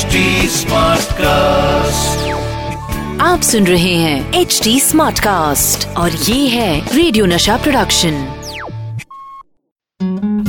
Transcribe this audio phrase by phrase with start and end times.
[0.00, 2.20] HD Smartcast.
[3.20, 8.14] आप सुन रहे हैं एच डी स्मार्ट कास्ट और ये है रेडियो नशा प्रोडक्शन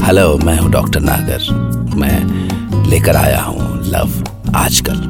[0.06, 1.49] हेलो मैं हूँ डॉक्टर नागर
[1.96, 4.10] मैं लेकर आया हूँ लव
[4.56, 5.08] आजकल।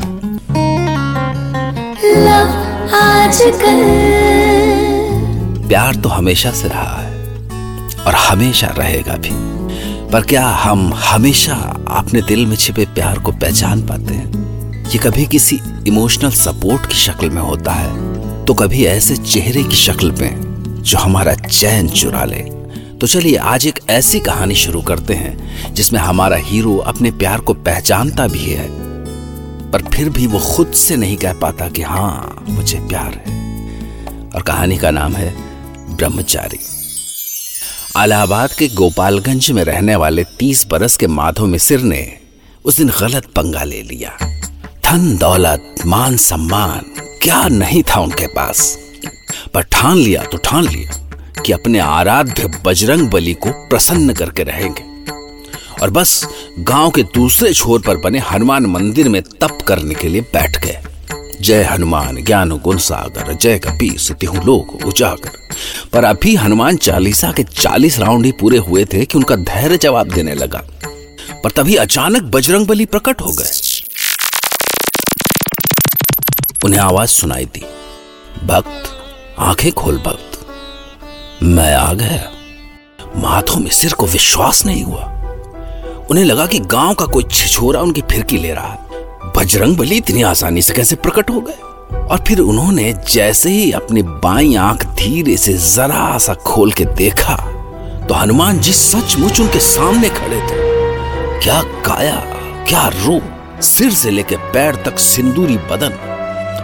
[5.68, 7.14] प्यार तो हमेशा से रहा है
[8.08, 9.51] और हमेशा रहेगा भी।
[10.12, 11.56] पर क्या हम हमेशा
[11.90, 14.90] अपने दिल में छिपे प्यार को पहचान पाते हैं?
[14.90, 19.76] ये कभी किसी इमोशनल सपोर्ट की शक्ल में होता है तो कभी ऐसे चेहरे की
[19.76, 22.42] शक्ल में जो हमारा चैन चुरा ले।
[22.98, 27.54] तो चलिए आज एक ऐसी कहानी शुरू करते हैं, जिसमें हमारा हीरो अपने प्यार को
[27.54, 28.68] पहचानता भी है,
[29.72, 33.40] पर फिर भी वो खुद से नहीं कह पाता कि हाँ मुझे प्यार है।
[34.36, 35.34] और कहानी का नाम है
[35.96, 36.60] ब्रह्मचारी।
[37.98, 42.18] इलाहाबाद के गोपालगंज में रहने वाले तीस बरस के माधव मिसिर ने
[42.66, 44.18] उस दिन गलत पंगा ले लिया।
[44.86, 46.80] धन, दौलत, मान, सम्मान,
[47.22, 48.80] क्या नहीं था उनके पास।
[49.54, 51.10] पर ठान लिया तो ठान लिया
[51.42, 54.84] कि अपने आराध्य बजरंग बली को प्रसन्न करके रहेंगे।
[55.82, 56.28] और बस
[56.60, 60.80] गाँव के दूसरे छोर पर बने हनुमान मंदिर में तप करने के लिए बैठ गए।
[61.42, 65.41] जय हनुमान, ज्ञान गुण सागर, जय कपीस, तिहु लोग उजागर।
[65.94, 70.08] पर अभी हनुमान चालीसा के चालीस राउंड ही पूरे हुए थे कि उनका धैर्य जवाब
[70.08, 70.64] देने लगा।
[71.44, 73.52] पर तभी अचानक बजरंग बली प्रकट हो गए।
[76.66, 77.66] उन्हें आवाज़ सुनाई दी।
[78.46, 78.84] भक्त,
[79.40, 80.48] आँखें खोल भक्त।
[81.44, 82.32] मैं आ गया।
[83.18, 85.04] माधो में सिर को विश्वास नहीं हुआ।
[86.12, 88.80] उन्हें लगा कि गाँव का कोई छिछोरा उनकी फिरकी ले रहा है।
[89.38, 91.71] बजरंग बली इतनी आसानी से कैसे प्रकट हो गए?
[91.94, 97.36] और फिर उन्होंने जैसे ही अपनी बाई आँख धीरे से जरा सा खोल के देखा
[98.08, 100.60] तो हनुमान जी सचमुच उनके सामने खड़े थे।
[101.44, 102.16] क्या काया,
[102.68, 103.24] क्या रूप,
[103.62, 105.94] सिर से लेकर पैर तक सिंदूरी बदन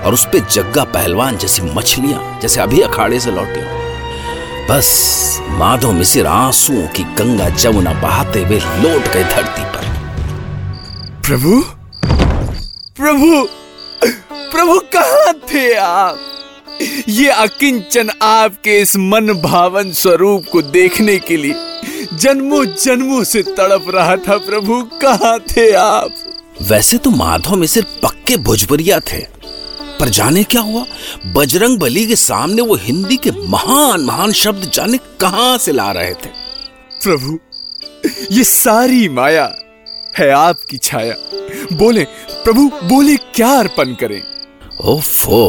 [0.06, 3.66] और उस पे जग्गा पहलवान जैसी मछलियाँ, जैसे अभी अखाड़े से लौटे
[4.70, 4.90] बस
[5.50, 9.86] माधव मिसिर आंसुओं की गंगा जमुना बहाते हुए लौट गए धरती पर।
[11.26, 11.62] प्रभु
[12.98, 13.48] प्रभु!
[14.06, 16.20] प्रभु कहाँ थे आप?
[17.10, 21.56] ये अकिंचन आपके इस मन भावन स्वरूप को देखने के लिए
[22.14, 26.12] जन्मों जन्मों से तड़प रहा था प्रभु कहाँ थे आप?
[26.62, 29.20] वैसे तो माधव मिसिर पक्के भोजपुरिया थे
[30.00, 30.86] पर जाने क्या हुआ?
[31.26, 36.14] बजरंग बली के सामने वो हिंदी के महान महान शब्द जाने कहाँ से ला रहे
[36.14, 36.30] थे?
[37.04, 37.40] प्रभु
[38.32, 39.46] ये सारी माया
[40.18, 41.16] है आपकी छाया।
[41.74, 42.04] बोले
[42.44, 44.22] प्रभु बोले क्या अर्पण करें?
[44.86, 45.40] ओफो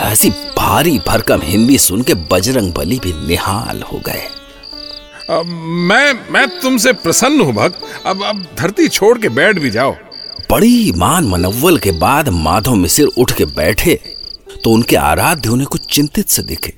[0.00, 4.22] ऐसी भारी भरकम हिंदी सुन के बजरंग बली भी निहाल हो गए।
[5.30, 5.46] अब
[5.88, 9.94] मैं मैं तुमसे प्रसन्न हूँ भक्त। अब अब धरती छोड़ के बैठ भी जाओ।
[10.50, 13.94] बड़ी मान मनव्वल के बाद माधव मिसिर उठ के बैठे
[14.64, 16.72] तो उनके आराध्य उन्हें कुछ चिंतित से दिखे।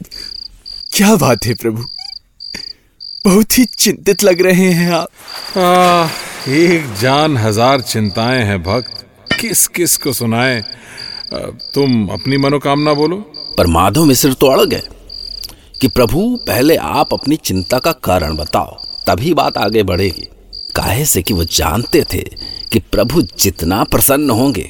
[0.94, 1.84] क्या बात है प्रभु?
[3.24, 5.08] बहुत ही चिंतित लग रहे हैं आप।
[5.58, 6.08] आ,
[6.42, 9.04] एक जान हज़ार चिंताएँ हैं भक्त।
[9.40, 10.60] किस किस को सुनाए?
[11.74, 13.16] तुम अपनी मनोकामना बोलो।
[13.58, 14.82] पर माधव मिश्र तो अड़ गए
[15.80, 18.76] कि प्रभु पहले आप अपनी चिंता का कारण बताओ
[19.06, 20.28] तभी बात आगे बढ़ेगी।
[20.76, 22.22] काहे से कि वो जानते थे
[22.72, 24.68] कि प्रभु जितना प्रसन्न होंगे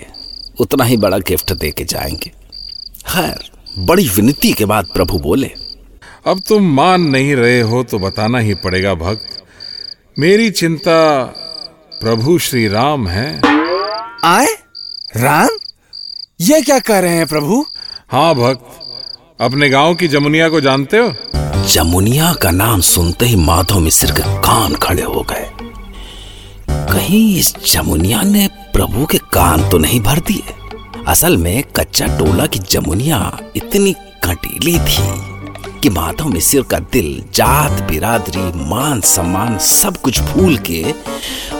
[0.60, 2.32] उतना ही बड़ा गिफ्ट दे के जाएँगे।
[3.06, 5.50] खैर बड़ी विनती के बाद प्रभु बोले
[6.26, 9.38] अब तुम मान नहीं रहे हो तो बताना ही पड़ेगा भक्त।
[10.18, 10.98] मेरी चिंता
[12.02, 13.40] प्रभु श्री राम है।
[14.24, 14.46] आए?
[15.16, 15.48] राम?
[16.40, 17.66] ये क्या कह रहे हैं प्रभु?
[18.08, 18.64] हाँ भक्त।
[19.40, 21.14] अपने गाँव की जमुनिया को जानते हो?
[21.68, 25.50] जमुनिया का नाम सुनते ही माधव मिश्र के कान खड़े हो गए।
[26.70, 30.54] कहीं इस जमुनिया ने प्रभु के कान तो नहीं भर दिए?
[31.06, 33.92] असल में कच्चा टोला की जमुनिया इतनी
[34.24, 35.31] कटीली थी।
[35.82, 40.82] कि माधव मिसिर का दिल, जात, बिरादरी, मान, सम्मान सब कुछ भूल के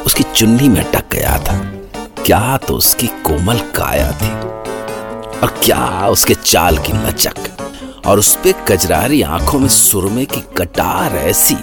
[0.07, 1.57] उसकी चुन्नी में टक गया था।
[2.25, 4.31] क्या तो उसकी कोमल काया थी
[5.39, 11.17] और क्या उसके चाल की लचक और उस पे कजरारी आँखों में सुरमे की कटार
[11.17, 11.57] ऐसी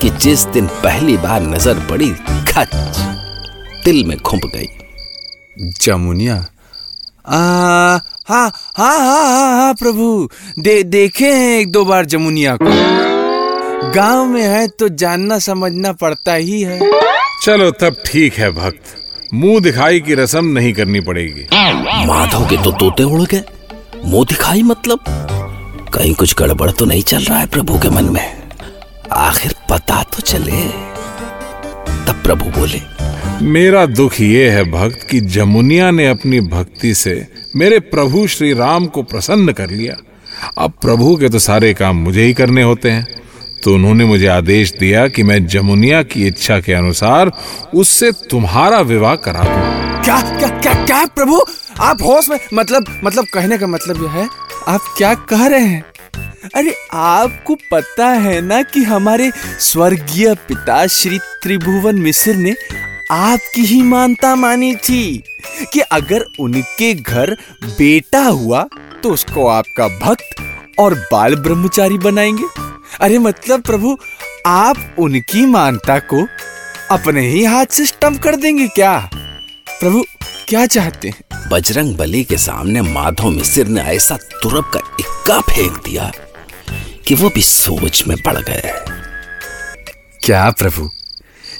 [0.00, 2.10] कि जिस दिन पहली बार नज़र पड़ी
[2.52, 2.74] खच
[3.84, 6.44] दिल में खुंप गई। जमुनिया,
[7.28, 10.28] आ हाँ हाँ हाँ हाँ हाँ प्रभु।
[10.58, 16.34] दे देखे हैं एक दो बार जमुनिया को। गाँव में है तो जानना समझना पड़ता
[16.34, 16.78] ही है।
[17.44, 21.46] चलो तब ठीक है भक्त। मुँह दिखाई की रसम नहीं करनी पड़ेगी।
[22.06, 23.42] माधव के तो तोते उड़ गए।
[24.04, 25.04] मुँह दिखाई मतलब?
[25.94, 28.42] कहीं कुछ गड़बड़ तो नहीं चल रहा है प्रभु के मन में।
[29.12, 30.62] आखिर पता तो चले।
[32.06, 32.80] तब प्रभु बोले
[33.42, 37.14] मेरा दुख ये है भक्त कि जमुनिया ने अपनी भक्ति से
[37.56, 39.94] मेरे प्रभु श्री राम को प्रसन्न कर लिया।
[40.58, 43.22] अब प्रभु के तो सारे काम मुझे ही करने होते हैं।
[43.64, 47.32] तो उन्होंने मुझे आदेश दिया कि मैं जमुनिया की इच्छा के अनुसार
[47.74, 51.40] उससे तुम्हारा विवाह करा दूँ। क्या क्या क्या क्या, प्रभु?
[51.80, 54.28] आप होश में मतलब मतलब कहने का मतलब यह है,
[54.68, 55.84] आप क्या कह रहे हैं?
[56.54, 59.30] अरे, आपको पता है ना कि हमारे
[59.60, 62.54] स्वर्गीय पिता श्री त्रिभुवन मिश्र ने
[63.10, 65.22] आपकी ही मानता मानी थी।
[65.72, 68.66] कि अगर उनके घर बेटा हुआ
[69.02, 70.36] तो उसको आपका भक्त
[70.78, 72.44] और बाल ब्रह्मचारी बनाएँगे।
[73.00, 73.98] अरे मतलब प्रभु
[74.46, 76.26] आप उनकी मानता को
[76.90, 79.10] अपने ही हाथ से स्टम्प कर देंगे क्या?
[79.80, 80.04] प्रभु
[80.48, 81.48] क्या चाहते हैं?
[81.48, 86.12] बजरंग बली के सामने माधव मिसिर ने ऐसा तुरप का इक्का फेंक दिया
[87.06, 88.72] कि वो भी सोच में पड़ गए।
[90.24, 90.90] क्या प्रभु?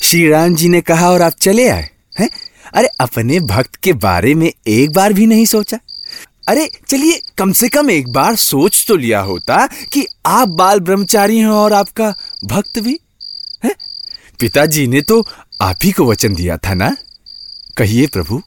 [0.02, 1.88] श्री राम जी ने कहा और आप चले आए
[2.20, 2.30] हैं?
[2.74, 5.78] अरे, अपने भक्त के बारे में एक बार भी नहीं सोचा।
[6.48, 11.38] अरे, चलिए, कम से कम एक बार सोच तो लिया होता कि आप बाल ब्रह्मचारी
[11.38, 13.00] हैं और आपका भक्त भी,
[13.64, 13.74] है?
[14.40, 15.26] पिताजी ने तो
[15.62, 16.96] आप ही को वचन दिया था ना?
[17.76, 18.42] कहिए प्रभु।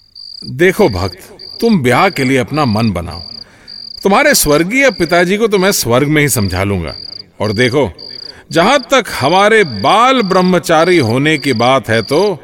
[0.50, 1.18] देखो भक्त,
[1.62, 3.20] तुम ब्याह के लिए अपना मन बनाओ।
[4.04, 6.96] तुम्हारे स्वर्गीय पिताजी को तो मैं स्वर्ग में ही समझा लूँगा।
[7.42, 7.92] और देखो,
[8.52, 12.40] जहाँ तक हमारे बाल ब्रह्मचारी होने की बात है तो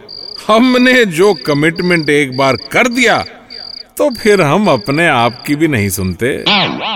[0.48, 3.24] हमने जो कमिटमेंट एक बार कर दिया
[3.98, 6.44] तो फिर हम अपने आप की भी नहीं सुनते।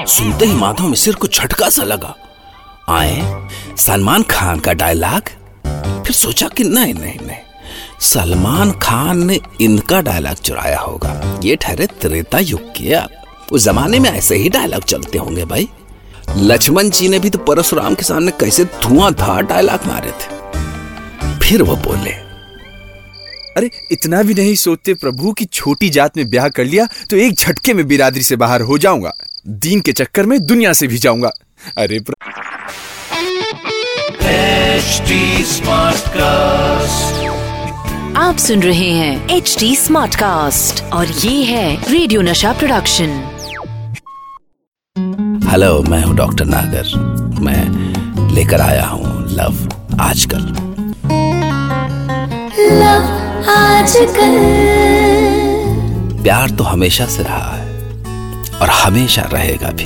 [0.07, 2.15] सुनते ही माधव मिसिर को झटका सा लगा।
[2.89, 3.45] आए,
[3.77, 5.29] सलमान खान का डायलॉग
[6.05, 7.37] फिर सोचा कि नहीं नहीं नहीं।
[8.01, 12.99] सलमान खान ने इनका डायलॉग चुराया होगा। ये ठहरे त्रेता युग के
[13.51, 15.67] उस जमाने में ऐसे ही डायलॉग चलते होंगे भाई।
[16.37, 21.63] लक्ष्मण जी ने भी तो परशुराम के सामने कैसे धुआँ धुआंधार डायलॉग मारे थे। फिर
[21.63, 22.26] वो बोले
[23.57, 27.33] अरे इतना भी नहीं सोचते प्रभु की छोटी जात में ब्याह कर लिया तो एक
[27.33, 29.11] झटके में बिरादरी से बाहर हो जाऊँगा।
[29.47, 31.31] दीन के चक्कर में दुनिया से भी जाऊँगा।
[31.77, 32.13] अरे प्र...
[35.47, 37.25] स्मार्ट कास्ट
[38.17, 43.09] आप सुन रहे हैं एच डी स्मार्ट कास्ट और ये है रेडियो नशा प्रोडक्शन।
[45.51, 46.95] हेलो मैं हूँ डॉक्टर नागर।
[47.41, 49.69] मैं लेकर आया हूँ लव
[50.01, 50.53] आजकल।
[52.71, 54.37] लव आजकल।
[56.23, 57.65] प्यार तो हमेशा से रहा है
[58.61, 59.85] और हमेशा रहेगा भी।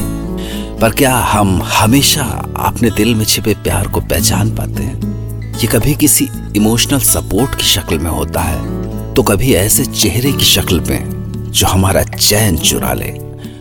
[0.79, 2.23] पर क्या हम हमेशा
[2.59, 5.59] अपने दिल में छिपे प्यार को पहचान पाते हैं?
[5.59, 10.45] ये कभी किसी इमोशनल सपोर्ट की शक्ल में होता है तो कभी ऐसे चेहरे की
[10.45, 13.11] शक्ल में जो हमारा चैन चुरा ले।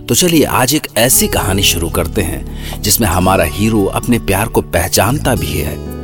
[0.08, 4.60] तो चलिए आज एक ऐसी कहानी शुरू करते हैं, जिसमें हमारा हीरो अपने प्यार को
[4.60, 5.99] पहचानता भी है।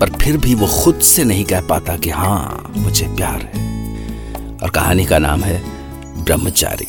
[0.00, 3.70] पर फिर भी वो खुद से नहीं कह पाता कि हाँ मुझे प्यार है।
[4.62, 5.62] और कहानी का नाम है
[6.24, 6.86] ब्रह्मचारी।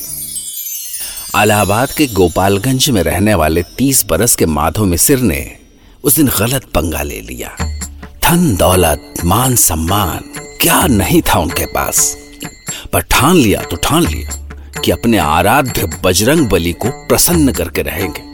[1.36, 5.58] अलाहाबाद के गोपालगंज में रहने वाले तीस बरस के माधव मिसिर ने
[6.04, 7.56] उस दिन गलत पंगा ले लिया।
[8.24, 10.20] धन, दौलत, मान, सम्मान,
[10.62, 12.18] क्या नहीं था उनके पास।
[12.94, 14.50] पर ठान लिया तो ठान लिया
[14.80, 18.31] कि अपने आराध्य बजरंग बली को प्रसन्न करके रहेंगे।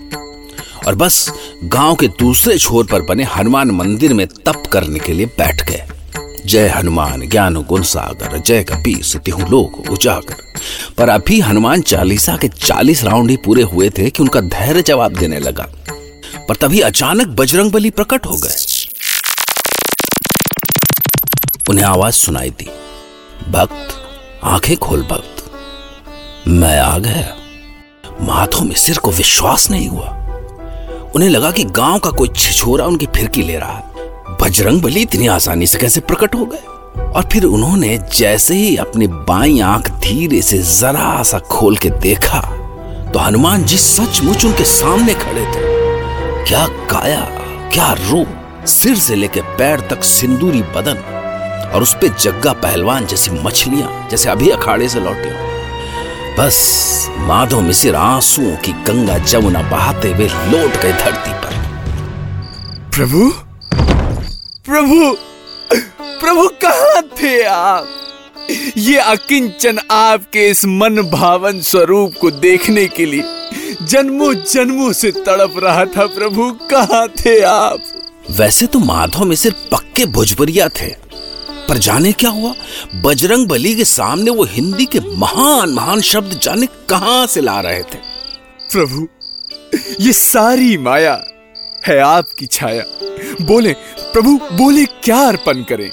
[0.88, 5.26] और बस गाँव के दूसरे छोर पर बने हनुमान मंदिर में तप करने के लिए
[5.26, 5.84] बैठ गए।
[6.46, 10.36] जय हनुमान, ज्ञान गुण सागर, जय कपीस, तिहु लोक उजागर।
[10.98, 15.14] पर अभी हनुमान चालीसा के चालीस राउंड ही पूरे हुए थे कि उनका धैर्य जवाब
[15.14, 15.68] देने लगा।
[16.50, 18.56] पर तभी अचानक बजरंग बली प्रकट हो गए।
[21.70, 22.70] उन्हें आवाज़ सुनाई दी।
[23.52, 23.88] भक्त,
[24.44, 25.52] आँखें खोल भक्त।
[26.48, 27.36] मैं आ गया।
[28.22, 30.17] माथों में सिर को विश्वास नहीं हुआ।
[31.16, 35.28] उन्हें लगा कि गाँव का कोई छिछोरा उनकी फिरकी ले रहा है। बजरंग बली इतनी
[35.28, 36.58] आसानी से कैसे प्रकट हो गए?
[37.08, 42.40] और फिर उन्होंने जैसे ही अपनी बाई आँख धीरे से जरा सा खोल के देखा
[43.14, 45.66] तो हनुमान जी सचमुच उनके सामने खड़े थे।
[46.46, 47.22] क्या काया,
[47.74, 48.28] क्या रूप,
[48.68, 50.98] सिर से लेकर पैर तक सिंदूरी बदन
[51.74, 55.57] और उस पे जग्गा पहलवान जैसी मछलियाँ, जैसे अभी अखाड़े से लौटे हो।
[56.40, 56.58] बस
[57.18, 61.56] माधव मिसिर आंसुओं की गंगा जमुना बहाते हुए लौट गए धरती पर।
[62.96, 63.30] प्रभु?
[64.66, 65.16] प्रभु?
[66.20, 67.88] प्रभु कहाँ थे आप?
[68.78, 73.24] ये अकिंचन आपके इस मन भावन स्वरूप को देखने के लिए
[73.82, 77.84] जन्मों जन्मों से तड़प रहा था प्रभु कहाँ थे आप?
[78.32, 81.07] वैसे तो माधव मिसिर पक्के भोजपुरिया थे।
[81.70, 82.54] पर जाने क्या हुआ?
[82.96, 87.84] बजरंग बली के सामने वो हिंदी के महान महान शब्द जाने कहाँ से ला रहे
[87.84, 87.98] थे?
[88.72, 89.08] प्रभु,
[90.00, 91.24] ये सारी माया
[91.88, 92.84] है आपकी छाया।
[93.42, 93.74] बोले,
[94.14, 95.92] प्रभु, बोले क्या अर्पण करें?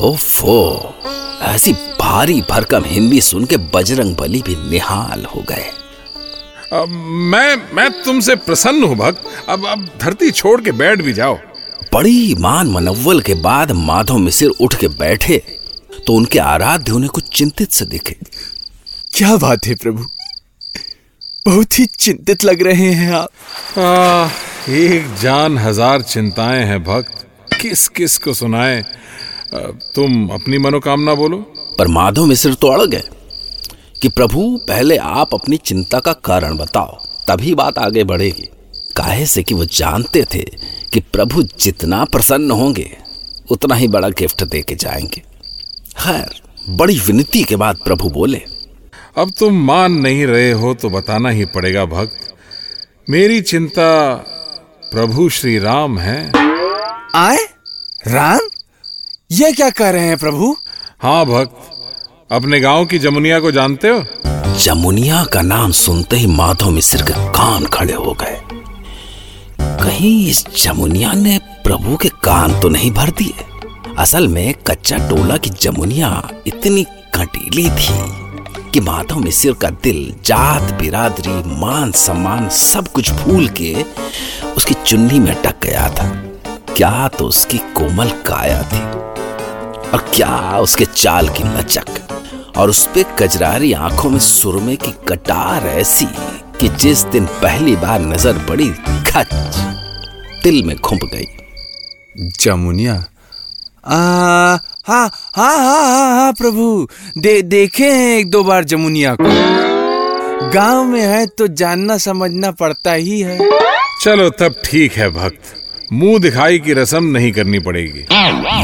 [0.00, 0.94] ओफो,
[1.42, 5.70] ऐसी भारी भरकम हिंदी सुन के बजरंग बली भी निहाल हो गए।
[6.72, 6.88] अब
[7.32, 11.38] मैं मैं तुमसे प्रसन्न हूँ, भक्त। अब अब धरती छोड़ के बैठ भी जाओ।
[11.94, 15.36] बड़ी मान मनव्वल के बाद माधव मिसिर उठ के बैठे
[16.06, 18.16] तो उनके आराध्य उन्हें कुछ चिंतित से दिखे।
[19.16, 20.04] क्या बात है प्रभु?
[21.46, 24.28] बहुत ही चिंतित लग रहे हैं आप। आ,
[24.70, 27.26] एक जान हज़ार चिंताएँ हैं भक्त।
[27.60, 28.82] किस किस को सुनाए?
[29.94, 31.38] तुम अपनी मनोकामना बोलो।
[31.78, 33.02] पर माधव मिश्र तो अड़ गए
[34.02, 36.98] कि प्रभु पहले आप अपनी चिंता का कारण बताओ
[37.28, 38.48] तभी बात आगे बढ़ेगी।
[38.96, 40.44] काहे से कि वो जानते थे
[40.94, 42.96] कि प्रभु जितना प्रसन्न होंगे
[43.50, 45.22] उतना ही बड़ा गिफ्ट दे के जाएँगे।
[45.98, 46.30] खैर
[46.68, 48.42] बड़ी विनती के बाद प्रभु बोले
[49.18, 52.34] अब तुम मान नहीं रहे हो तो बताना ही पड़ेगा भक्त।
[53.10, 54.14] मेरी चिंता
[54.92, 56.32] प्रभु श्री राम है।
[57.14, 57.38] आए?
[58.06, 58.40] राम?
[59.30, 60.56] ये क्या कह रहे हैं प्रभु?
[61.02, 61.70] हाँ भक्त।
[62.32, 64.04] अपने गाँव की जमुनिया को जानते हो?
[64.60, 68.43] जमुनिया का नाम सुनते ही माधव मिश्र के कान खड़े हो गए।
[69.82, 73.34] कहीं इस जमुनिया ने प्रभु के कान तो नहीं भर दिए?
[73.98, 77.98] असल में कच्चा टोला की जमुनिया इतनी कटीली थी
[78.70, 83.84] कि माधव मिश्र का दिल, जात, बिरादरी, मान सम्मान सब कुछ भूल के
[84.56, 86.08] उसकी चुन्नी में टक गया था।
[86.76, 88.82] क्या तो उसकी कोमल काया थी
[89.90, 91.86] और क्या उसके चाल की लचक
[92.56, 96.06] और उस पे कजरारी आँखों में सुरमे की कटार ऐसी
[96.60, 98.68] कि जिस दिन पहली बार नज़र पड़ी
[99.10, 99.34] खच
[100.44, 101.26] दिल में घुप गई।
[102.40, 102.94] जमुनिया।
[103.86, 103.96] आ
[104.86, 106.86] हाँ हाँ हाँ हाँ हाँ प्रभु
[107.18, 112.92] दे देखे हैं एक दो बार जमुनिया को। गाँव में है तो जानना समझना पड़ता
[112.92, 113.38] ही है।
[114.02, 115.54] चलो तब ठीक है भक्त।
[115.92, 118.06] मुँह दिखाई की रसम नहीं करनी पड़ेगी।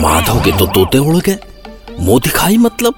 [0.02, 1.38] माधव के तो तोते उड़ गए।
[2.00, 2.94] मुँह दिखाई मतलब?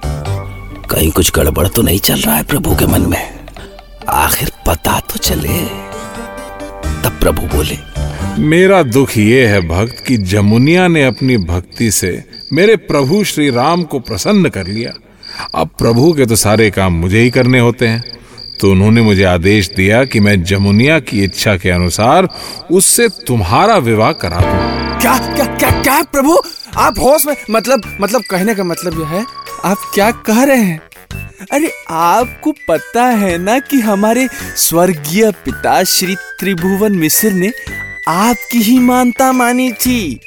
[0.90, 3.41] कहीं कुछ गड़बड़ तो नहीं चल रहा है प्रभु के मन में।
[4.12, 5.58] आखिर पता तो चले।
[7.02, 7.76] तब प्रभु बोले
[8.38, 12.12] मेरा दुख ये है भक्त कि जमुनिया ने अपनी भक्ति से
[12.52, 14.92] मेरे प्रभु श्री राम को प्रसन्न कर लिया।
[15.54, 18.02] अब प्रभु के तो सारे काम मुझे ही करने होते हैं।
[18.60, 22.28] तो उन्होंने मुझे आदेश दिया कि मैं जमुनिया की इच्छा के अनुसार
[22.70, 26.38] उससे तुम्हारा विवाह करा दूँ। क्या क्या क्या क्या प्रभु?
[26.76, 29.24] आप होश में मतलब मतलब कहने का मतलब यह है
[29.64, 30.80] आप क्या कह रहे हैं?
[31.52, 37.52] अरे, आपको पता है ना कि हमारे स्वर्गीय पिता श्री त्रिभुवन मिश्र ने
[38.08, 40.20] आपकी ही मानता मानी थी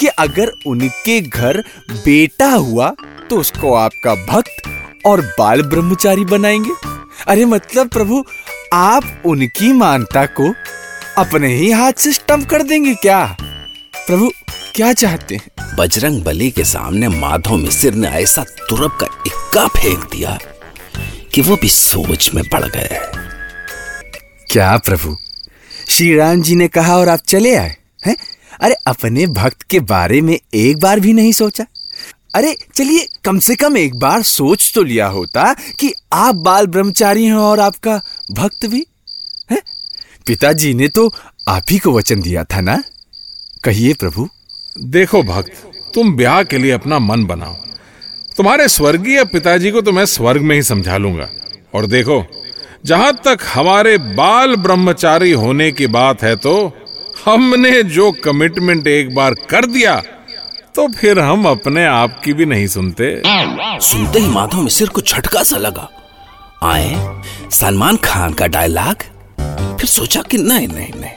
[0.00, 2.94] कि अगर उनके घर बेटा हुआ
[3.30, 4.62] तो उसको आपका भक्त
[5.06, 6.70] और बाल ब्रह्मचारी बनाएँगे।
[7.28, 8.24] अरे मतलब प्रभु,
[8.72, 10.54] आप उनकी मानता को
[11.18, 13.36] अपने ही हाथ से स्टम्प कर देंगे क्या?
[14.06, 14.30] प्रभु,
[14.74, 15.76] क्या चाहते हैं?
[15.76, 19.06] बजरंग बली के सामने माधव मिश्र ने ऐसा तुरप का
[19.54, 20.38] इक्का फेंक दिया
[21.34, 22.88] कि वो भी सोच में पड़ गए।
[24.50, 25.16] क्या प्रभु?
[25.88, 28.16] श्री राम जी ने कहा और आप चले आए हैं?
[28.60, 31.66] अरे अपने भक्त के बारे में एक बार भी नहीं सोचा।
[32.34, 37.24] अरे चलिए कम से कम एक बार सोच तो लिया होता कि आप बाल ब्रह्मचारी
[37.24, 38.00] हैं और आपका
[38.32, 38.86] भक्त भी
[39.50, 39.62] है?
[40.26, 41.14] पिताजी ने तो
[41.48, 42.82] आप ही को वचन दिया था ना?
[43.64, 44.28] कहिए प्रभु।
[44.84, 45.52] देखो भक्त
[45.94, 47.56] तुम ब्याह के लिए अपना मन बनाओ।
[48.36, 51.28] तुम्हारे स्वर्गीय पिताजी को तो मैं स्वर्ग में ही समझा लूँगा।
[51.74, 52.24] और देखो,
[52.84, 56.54] जहाँ तक हमारे बाल ब्रह्मचारी होने की बात है तो
[57.24, 60.02] हमने जो कमिटमेंट एक बार कर दिया
[60.74, 63.10] तो फिर हम अपने आप की भी नहीं सुनते।
[63.82, 65.88] सुनते ही माधव मिसिर को झटका सा लगा।
[66.62, 67.20] आए,
[67.50, 69.02] सलमान खान का डायलॉग
[69.78, 71.12] फिर सोचा कि नहीं नहीं नहीं।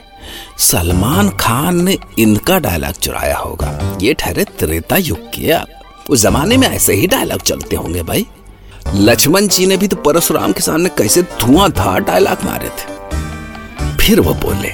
[0.60, 5.52] सलमान खान ने इनका डायलॉग चुराया होगा। ये ठहरे त्रेता युग के
[6.10, 8.26] उस जमाने में ऐसे ही डायलॉग चलते होंगे भाई।
[8.94, 12.94] लक्ष्मण जी ने भी तो परशुराम के सामने कैसे धुआंधार डायलॉग मारे थे।
[13.96, 14.68] फिर वो बोले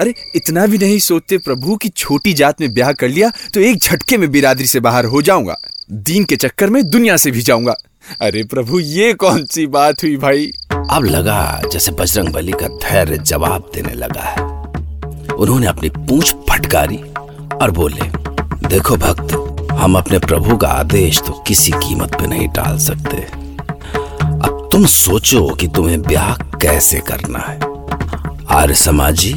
[0.00, 3.78] अरे इतना भी नहीं सोचते प्रभु की छोटी जात में ब्याह कर लिया तो एक
[3.78, 5.56] झटके में बिरादरी से बाहर हो जाऊँगा।
[5.92, 7.74] दीन के चक्कर में दुनिया से भी जाऊँगा।
[8.20, 10.50] अरे प्रभु ये कौन सी बात हुई भाई?
[10.90, 14.42] अब लगा जैसे बजरंग बली का धैर्य जवाब देने लगा है।
[15.34, 16.98] उन्होंने अपनी पूछ फटकारी
[17.56, 18.08] और बोले
[18.68, 19.34] देखो भक्त
[19.82, 23.16] हम अपने प्रभु का आदेश तो किसी कीमत पे नहीं टाल सकते।
[24.26, 27.58] अब तुम सोचो कि तुम्हें ब्याह कैसे करना है।
[28.60, 29.32] आर्य समाजी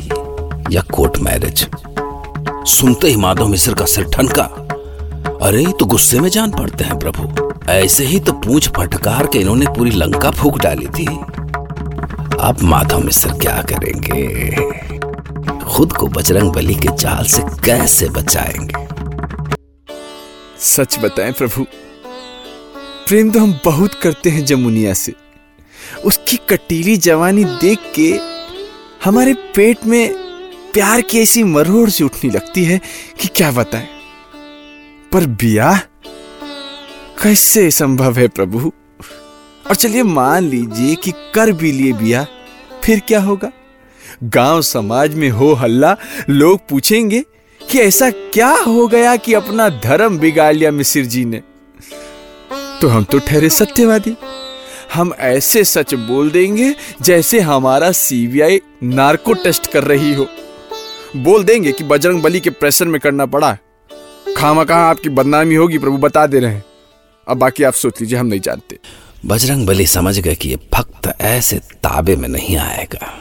[0.71, 1.67] या कोर्ट मैरिज?
[2.67, 4.43] सुनते ही माधव मिश्र का सिर ठनका।
[5.41, 9.65] अरे तो गुस्से में जान पड़ते हैं प्रभु। ऐसे ही तो पूछ फटकार के इन्होंने
[9.65, 11.07] पूरी लंका फूक डाली थी।
[12.39, 14.51] अब माधव मिश्र क्या करेंगे?
[15.59, 18.74] खुद को बजरंग बली के जाल से कैसे बचाएँगे?
[20.65, 21.63] सच बताएँ प्रभु,
[23.07, 25.13] प्रेम तो हम बहुत करते हैं जमुनिया से।
[26.05, 28.11] उसकी कटीली जवानी देख के
[29.03, 30.13] हमारे पेट में
[30.73, 32.79] प्यार की ऐसी मरोड़ से उठने लगती है
[33.19, 33.87] कि क्या बताएँ।
[35.11, 35.77] पर ब्याह
[37.23, 38.71] कैसे संभव है प्रभु?
[39.69, 42.25] और चलिए मान लीजिए कि कर भी लिए बिया,
[42.83, 43.51] फिर क्या होगा?
[44.23, 45.95] गाँव समाज में हो हल्ला,
[46.29, 47.23] लोग पूछेंगे
[47.71, 51.41] कि ऐसा क्या हो गया कि अपना धर्म बिगाड़ लिया मिसिर जी ने?
[52.81, 54.15] तो हम तो ठहरे सत्यवादी।
[54.93, 60.27] हम ऐसे सच बोल देंगे जैसे हमारा सीबीआई नार्को टेस्ट कर रही हो।
[61.15, 63.57] बोल देंगे कि बजरंग बली के प्रेशर में करना पड़ा
[64.37, 66.63] खामा कहा आपकी बदनामी होगी प्रभु बता दे रहे हैं।
[67.27, 68.79] अब बाकी आप सोच लीजिए, हम नहीं जानते।
[69.25, 73.13] बजरंग बली समझ गए कि ये भक्त ऐसे ताबे में नहीं आएगा।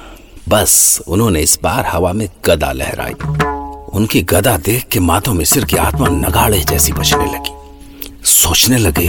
[0.48, 3.53] बस उन्होंने इस बार हवा में गदा लहराई।
[3.94, 7.52] उनकी गदा देख के माधव मिसिर की आत्मा नगाड़े जैसी बचने लगी।
[8.24, 9.08] सोचने लगे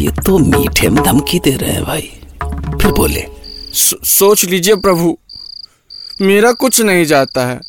[0.00, 2.10] ये तो मीठे में धमकी दे रहे हैं भाई।
[2.80, 3.26] फिर बोले
[3.72, 5.16] सो, सोच लीजिए प्रभु
[6.20, 7.60] मेरा कुछ नहीं जाता है।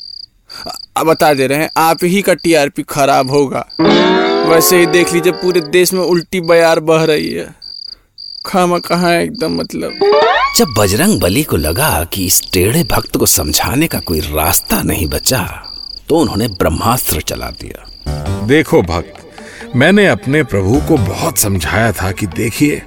[0.97, 3.65] अब बता दे रहे हैं आप ही का टीआरपी खराब होगा।
[4.49, 7.55] वैसे ही देख लीजिए पूरे देश में उल्टी बयार बह रही है।
[8.45, 9.99] खामा कहा एकदम मतलब?
[10.57, 15.07] जब बजरंग बली को लगा कि इस टेढ़े भक्त को समझाने का कोई रास्ता नहीं
[15.07, 15.41] बचा
[16.09, 19.13] तो उन्होंने ब्रह्मास्त्र चला दिया। देखो भक्त,
[19.75, 22.81] मैंने अपने प्रभु को बहुत समझाया था कि देखिए,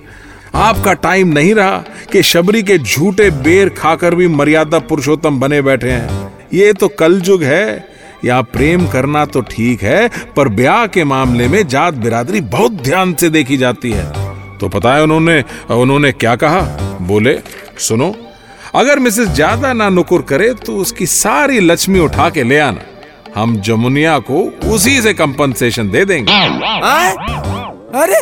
[0.55, 1.79] आपका टाइम नहीं रहा
[2.13, 7.21] कि शबरी के झूठे बेर खाकर भी मर्यादा पुरुषोत्तम बने बैठे हैं। ये तो कल
[7.21, 7.85] कलयुग है,
[8.25, 13.15] या प्रेम करना तो ठीक है, पर ब्याह के मामले में जात बिरादरी बहुत ध्यान
[13.15, 14.07] से देखी जाती है।
[14.59, 16.61] तो पता है उन्होंने उन्होंने क्या कहा?
[17.03, 17.39] बोले,
[17.79, 18.15] सुनो,
[18.75, 22.81] अगर मिसेस ज़्यादा ना नुकुर करे तो उसकी सारी लक्ष्मी उठा के ले आना।
[23.39, 24.41] हम जमुनिया को
[24.71, 26.33] उसी से कंपनसेशन दे देंगे।
[26.87, 27.11] आए?
[28.03, 28.19] अरे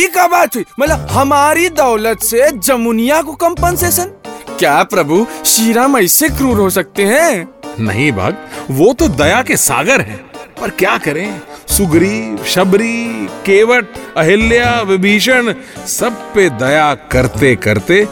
[0.00, 0.64] ये क्या बात हुई?
[0.80, 4.10] मतलब हमारी दौलत से जमुनिया को कंपनसेशन
[4.58, 7.48] क्या प्रभु श्रीराम ऐसे क्रूर हो सकते हैं?
[7.80, 10.18] नहीं भक्त वो तो दया के सागर हैं।
[10.60, 11.40] पर क्या करें?
[11.68, 15.54] सुग्रीव शबरी केवट अहिल्या विभीषण
[15.88, 18.06] सब पे दया करते करते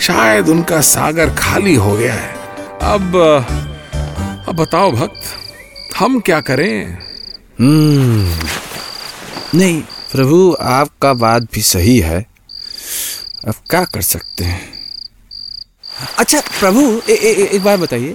[0.00, 2.34] शायद उनका सागर खाली हो गया है।
[2.92, 3.16] अब
[4.48, 5.45] अब बताओ भक्त
[5.98, 6.98] हम क्या करें?
[9.54, 9.82] नहीं
[10.12, 12.26] प्रभु आपका बात भी सही है।
[13.48, 14.60] अब क्या कर सकते हैं?
[16.18, 18.14] अच्छा प्रभु ए, ए, ए, एक बार बताइए।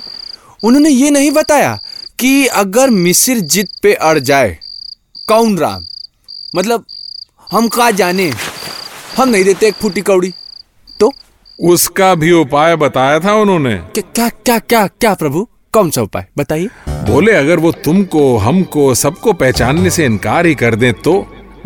[0.64, 1.80] उन्होंने ये नहीं बताया
[2.20, 4.58] कि अगर मिसिर जिद पे अड़ जाए
[5.28, 5.86] कौन राम?
[6.56, 6.86] मतलब
[7.52, 8.32] हम का जाने?
[9.18, 10.34] हम नहीं देते एक फूटी कौड़ी।
[11.00, 11.14] तो?
[11.60, 15.48] उसका भी उपाय बताया था उन्होंने। क्या क्या क्या क्या क्या प्रभु?
[15.74, 16.28] कौन सा उपाय?
[16.38, 16.70] बताइए।
[17.02, 21.14] बोले अगर वो तुमको हमको सबको पहचानने से इनकार ही कर दें तो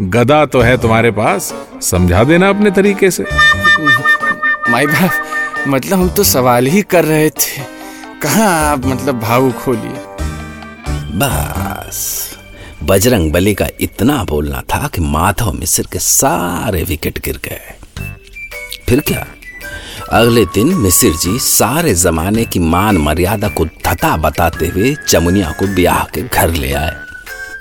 [0.01, 3.25] गदा तो है तुम्हारे पास। समझा देना अपने तरीके से।
[4.69, 5.11] माई बाप
[5.67, 7.61] मतलब हम तो सवाल ही कर रहे थे।
[8.21, 10.03] कहाँ आप मतलब भावुक हो लिए
[11.15, 11.99] बस
[12.83, 17.73] बजरंग बली का इतना बोलना था कि माधव मिश्र के सारे विकेट गिर गए।
[18.89, 19.25] फिर क्या?
[20.05, 25.67] अगले दिन मिसिर जी सारे जमाने की मान मर्यादा को धता बताते हुए चमुनिया को
[25.67, 26.93] ब्याह के घर ले आए।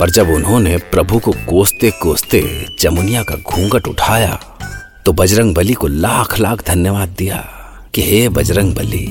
[0.01, 2.43] पर जब उन्होंने प्रभु को कोसते कोसते
[2.79, 4.39] चमुनिया का घूंघट उठाया
[5.07, 7.37] तो बजरंग बली को लाख लाख धन्यवाद दिया
[7.95, 9.07] कि हे बजरंग बली,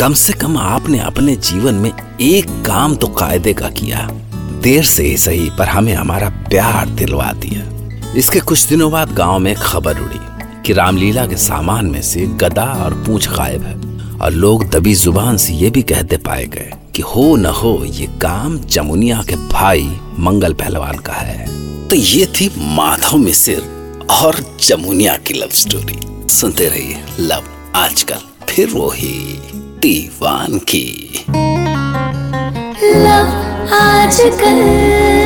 [0.00, 4.08] कम से कम आपने अपने जीवन में एक काम तो कायदे का किया।
[4.62, 9.38] देर से ही सही, पर हमें हमारा प्यार दिलवा दिया। इसके कुछ दिनों बाद गाँव
[9.38, 10.20] में खबर उड़ी।
[10.66, 15.36] कि रामलीला के सामान में से गदा और पूछ गायब है और लोग दबी ज़ुबान
[15.36, 19.88] से ये भी कहते पाए गए कि हो न हो, ये काम जमुनिया के भाई
[20.18, 23.60] मंगल पहलवान का है। तो ये थी माधव मिसिर
[24.10, 29.40] और जमुनिया की लव स्टोरी सुनते रहिए लव आजकल, फिर वो ही
[29.80, 31.24] दीवान की।
[32.82, 35.25] लव आजकल।